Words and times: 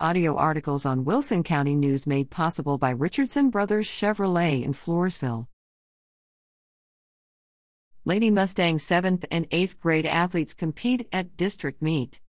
Audio 0.00 0.34
articles 0.34 0.84
on 0.84 1.04
Wilson 1.04 1.44
County 1.44 1.76
News 1.76 2.04
made 2.04 2.28
possible 2.28 2.78
by 2.78 2.90
Richardson 2.90 3.48
Brothers 3.48 3.86
Chevrolet 3.86 4.64
in 4.64 4.72
Floresville. 4.72 5.46
Lady 8.04 8.28
Mustang 8.28 8.78
7th 8.78 9.24
and 9.30 9.48
8th 9.50 9.78
grade 9.78 10.04
athletes 10.04 10.52
compete 10.52 11.06
at 11.12 11.36
district 11.36 11.80
meet. 11.80 12.20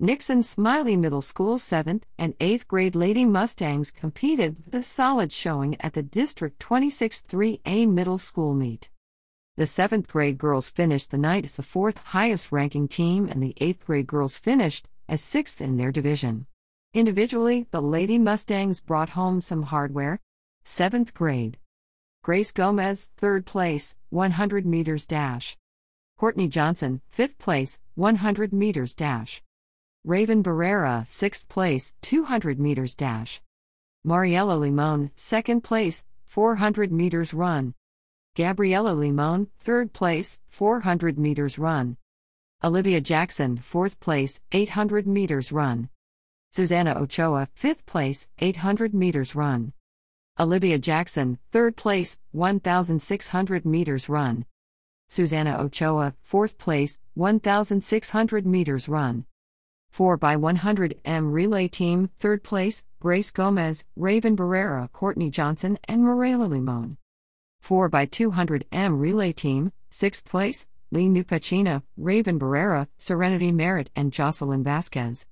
Nixon 0.00 0.42
Smiley 0.42 0.96
Middle 0.96 1.22
School 1.22 1.58
7th 1.58 2.02
and 2.18 2.36
8th 2.40 2.66
grade 2.66 2.96
Lady 2.96 3.24
Mustangs 3.24 3.92
competed 3.92 4.56
with 4.64 4.74
a 4.74 4.82
solid 4.82 5.30
showing 5.30 5.80
at 5.80 5.92
the 5.92 6.02
District 6.02 6.58
26 6.58 7.22
3A 7.22 7.88
Middle 7.88 8.18
School 8.18 8.52
meet. 8.52 8.90
The 9.56 9.62
7th 9.62 10.08
grade 10.08 10.38
girls 10.38 10.70
finished 10.70 11.12
the 11.12 11.18
night 11.18 11.44
as 11.44 11.54
the 11.54 11.62
fourth 11.62 11.98
highest 11.98 12.50
ranking 12.50 12.88
team, 12.88 13.28
and 13.28 13.40
the 13.40 13.54
8th 13.60 13.78
grade 13.84 14.08
girls 14.08 14.38
finished 14.38 14.88
as 15.08 15.20
sixth 15.20 15.60
in 15.60 15.76
their 15.76 15.92
division. 15.92 16.46
Individually, 16.94 17.66
the 17.70 17.82
Lady 17.82 18.18
Mustangs 18.18 18.80
brought 18.80 19.10
home 19.10 19.40
some 19.40 19.64
hardware. 19.64 20.18
7th 20.64 21.14
grade. 21.14 21.58
Grace 22.22 22.50
Gomez, 22.50 23.10
3rd 23.20 23.44
place, 23.44 23.94
100 24.10 24.66
meters 24.66 25.06
dash. 25.06 25.56
Courtney 26.18 26.48
Johnson, 26.48 27.00
5th 27.16 27.38
place, 27.38 27.78
100 27.94 28.52
meters 28.52 28.94
dash. 28.94 29.42
Raven 30.04 30.42
Barrera, 30.42 31.06
6th 31.08 31.46
place, 31.48 31.94
200 32.02 32.58
meters 32.58 32.94
dash. 32.94 33.42
Mariela 34.06 34.58
Limon, 34.58 35.10
2nd 35.16 35.62
place, 35.62 36.04
400 36.24 36.90
meters 36.90 37.34
run. 37.34 37.74
Gabriela 38.34 38.92
Limon, 38.92 39.48
3rd 39.64 39.92
place, 39.92 40.38
400 40.48 41.18
meters 41.18 41.58
run. 41.58 41.96
Olivia 42.66 43.00
Jackson, 43.00 43.58
4th 43.58 44.00
place, 44.00 44.40
800 44.50 45.06
meters 45.06 45.52
run. 45.52 45.88
Susanna 46.50 46.96
Ochoa, 47.00 47.46
5th 47.56 47.86
place, 47.86 48.26
800 48.40 48.92
meters 48.92 49.36
run. 49.36 49.72
Olivia 50.40 50.76
Jackson, 50.76 51.38
3rd 51.52 51.76
place, 51.76 52.18
1,600 52.32 53.64
meters 53.64 54.08
run. 54.08 54.46
Susanna 55.08 55.56
Ochoa, 55.60 56.14
4th 56.28 56.58
place, 56.58 56.98
1,600 57.14 58.44
meters 58.44 58.88
run. 58.88 59.26
4 59.92 60.16
by 60.16 60.34
100 60.34 61.00
M 61.04 61.30
relay 61.30 61.68
team, 61.68 62.10
3rd 62.18 62.42
place, 62.42 62.84
Grace 62.98 63.30
Gomez, 63.30 63.84
Raven 63.94 64.36
Barrera, 64.36 64.90
Courtney 64.90 65.30
Johnson, 65.30 65.78
and 65.86 66.02
Morela 66.02 66.46
Limon. 66.46 66.96
4 67.60 67.88
by 67.88 68.06
200 68.06 68.64
M 68.72 68.98
relay 68.98 69.32
team, 69.32 69.70
6th 69.92 70.24
place, 70.24 70.66
Lee 70.90 71.08
Nupachina, 71.08 71.82
Raven 71.96 72.38
Barrera, 72.38 72.86
Serenity 72.98 73.52
Merritt, 73.52 73.90
and 73.96 74.12
Jocelyn 74.12 74.62
Vasquez. 74.62 75.26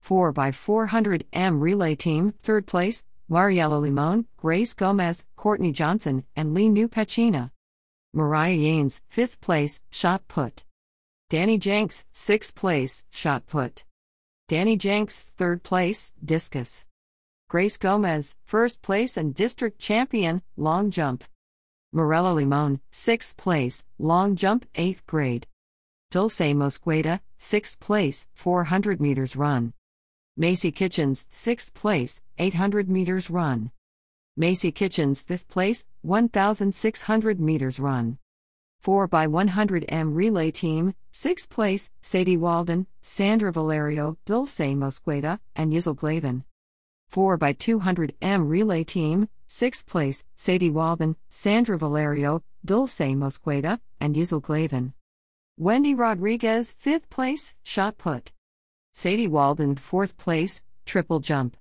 4 0.00 0.32
by 0.32 0.52
400 0.52 1.26
M 1.32 1.60
relay 1.60 1.94
team, 1.94 2.32
3rd 2.42 2.66
place, 2.66 3.04
Mariela 3.30 3.80
Limon, 3.80 4.26
Grace 4.36 4.72
Gomez, 4.72 5.26
Courtney 5.36 5.72
Johnson, 5.72 6.24
and 6.36 6.54
Lee 6.54 6.68
Nupachina. 6.68 7.50
Mariah 8.14 8.56
Yanes, 8.56 9.02
5th 9.12 9.40
place, 9.40 9.80
shot 9.90 10.26
put. 10.28 10.64
Danny 11.28 11.58
Jenks, 11.58 12.06
6th 12.14 12.54
place, 12.54 13.04
shot 13.10 13.46
put. 13.46 13.84
Danny 14.48 14.76
Jenks, 14.76 15.26
3rd 15.36 15.64
place, 15.64 16.12
discus. 16.24 16.86
Grace 17.50 17.76
Gomez, 17.76 18.36
1st 18.48 18.80
place 18.80 19.16
and 19.16 19.34
district 19.34 19.78
champion, 19.78 20.42
long 20.56 20.90
jump. 20.90 21.24
Morella 21.96 22.34
Limon, 22.34 22.78
6th 22.92 23.38
place, 23.38 23.82
long 23.98 24.36
jump 24.36 24.66
8th 24.74 25.06
grade. 25.06 25.46
Dulce 26.10 26.52
Mosqueda, 26.52 27.20
6th 27.38 27.80
place, 27.80 28.28
400 28.34 29.00
meters 29.00 29.34
run. 29.34 29.72
Macy 30.36 30.70
Kitchens, 30.70 31.24
6th 31.32 31.72
place, 31.72 32.20
800 32.36 32.90
meters 32.90 33.30
run. 33.30 33.70
Macy 34.36 34.70
Kitchens, 34.70 35.24
5th 35.24 35.48
place, 35.48 35.86
1,600 36.02 37.40
meters 37.40 37.80
run. 37.80 38.18
4 38.82 39.08
by 39.08 39.26
100 39.26 39.86
M 39.88 40.12
relay 40.12 40.50
team, 40.50 40.92
6th 41.14 41.48
place, 41.48 41.90
Sadie 42.02 42.36
Walden, 42.36 42.86
Sandra 43.00 43.50
Valerio, 43.50 44.18
Dulce 44.26 44.58
Mosqueda, 44.58 45.38
and 45.54 45.72
Yizel 45.72 45.96
Glavin. 45.96 46.44
4 47.08 47.38
by 47.38 47.54
200 47.54 48.14
M 48.20 48.48
relay 48.48 48.84
team, 48.84 49.30
6th 49.48 49.86
place, 49.86 50.24
Sadie 50.34 50.70
Walden, 50.70 51.16
Sandra 51.30 51.78
Valerio, 51.78 52.42
Dulce 52.64 53.00
Mosqueda, 53.00 53.80
and 54.00 54.14
Yizel 54.16 54.42
Glavin. 54.42 54.92
Wendy 55.58 55.94
Rodriguez, 55.94 56.76
5th 56.82 57.08
place, 57.08 57.56
shot 57.62 57.96
put. 57.98 58.32
Sadie 58.92 59.28
Walden, 59.28 59.74
4th 59.74 60.16
place, 60.16 60.62
triple 60.84 61.20
jump. 61.20 61.56